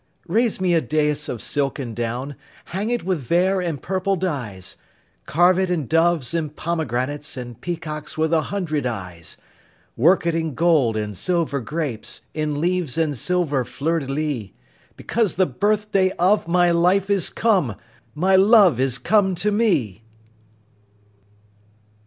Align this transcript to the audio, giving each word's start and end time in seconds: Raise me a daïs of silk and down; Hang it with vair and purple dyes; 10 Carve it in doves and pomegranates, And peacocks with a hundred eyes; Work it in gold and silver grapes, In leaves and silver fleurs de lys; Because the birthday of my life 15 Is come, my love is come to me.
Raise 0.27 0.59
me 0.59 0.73
a 0.73 0.81
daïs 0.81 1.29
of 1.29 1.43
silk 1.43 1.77
and 1.77 1.95
down; 1.95 2.33
Hang 2.73 2.89
it 2.89 3.03
with 3.03 3.19
vair 3.19 3.61
and 3.61 3.79
purple 3.79 4.15
dyes; 4.15 4.75
10 5.27 5.27
Carve 5.27 5.59
it 5.59 5.69
in 5.69 5.85
doves 5.85 6.33
and 6.33 6.55
pomegranates, 6.55 7.37
And 7.37 7.61
peacocks 7.61 8.17
with 8.17 8.33
a 8.33 8.41
hundred 8.49 8.87
eyes; 8.87 9.37
Work 9.95 10.25
it 10.25 10.33
in 10.33 10.55
gold 10.55 10.97
and 10.97 11.15
silver 11.15 11.59
grapes, 11.59 12.21
In 12.33 12.59
leaves 12.59 12.97
and 12.97 13.15
silver 13.15 13.63
fleurs 13.63 14.07
de 14.07 14.11
lys; 14.11 14.49
Because 14.97 15.35
the 15.35 15.45
birthday 15.45 16.09
of 16.17 16.47
my 16.47 16.71
life 16.71 17.03
15 17.05 17.15
Is 17.15 17.29
come, 17.29 17.75
my 18.15 18.35
love 18.35 18.79
is 18.79 18.97
come 18.97 19.35
to 19.35 19.51
me. 19.51 20.01